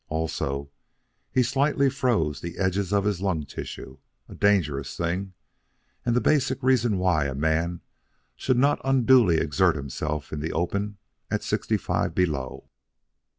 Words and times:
Also 0.09 0.71
he 1.31 1.43
slightly 1.43 1.87
froze 1.87 2.41
the 2.41 2.57
edges 2.57 2.91
of 2.91 3.03
his 3.03 3.21
lung 3.21 3.45
tissues 3.45 3.99
a 4.27 4.33
dangerous 4.33 4.97
thing, 4.97 5.33
and 6.03 6.15
the 6.15 6.19
basic 6.19 6.63
reason 6.63 6.97
why 6.97 7.25
a 7.25 7.35
man 7.35 7.81
should 8.35 8.57
not 8.57 8.81
unduly 8.83 9.37
exert 9.37 9.75
himself 9.75 10.33
in 10.33 10.39
the 10.39 10.53
open 10.53 10.97
at 11.29 11.43
sixty 11.43 11.77
five 11.77 12.15
below. 12.15 12.67